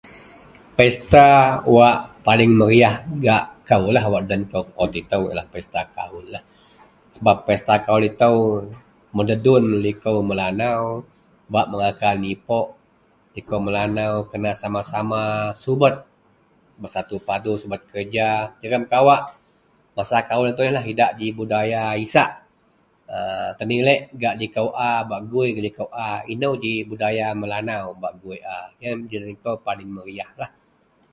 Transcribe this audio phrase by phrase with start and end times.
[0.77, 1.25] Pesta
[1.75, 1.97] wak
[2.27, 5.15] paling meriyah gak kou lah wak den kou pawut ito
[5.53, 6.43] pesta kawul lah
[7.15, 8.29] sebab pesta kawul ito
[9.15, 10.81] mededun liko melanau
[11.53, 12.67] bak mengakan ipok
[13.35, 15.23] liko melanau kena sama-sama
[15.63, 15.95] subet
[16.81, 18.27] bersatu padu subet kerja
[18.61, 19.21] jegum kawak
[19.95, 22.29] masa kawul ito iyen lah idak ji budaya isak
[23.15, 23.17] a
[23.59, 28.37] tenilek gak liko a bak gui gak liko a ino ji budaya melanau bak gui
[28.55, 30.31] a iyenlah ji laei kou paling meriyah.